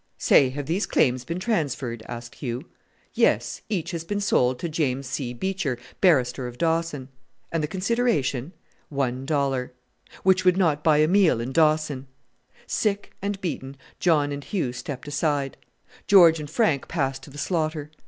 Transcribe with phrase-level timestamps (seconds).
[0.17, 0.49] "Say!
[0.49, 2.63] have these claims been transferred?" asked Hugh.
[3.13, 5.31] "Yes, each has been sold to James C.
[5.31, 7.09] Beecher, barrister, of Dawson."
[7.51, 8.51] "And the consideration?"
[8.89, 9.73] "One dollar."
[10.23, 12.07] "Which would not buy a meal in Dawson!"
[12.65, 15.55] Sick and beaten, John and Hugh stepped aside;
[16.07, 17.91] George and Frank passed to the slaughter.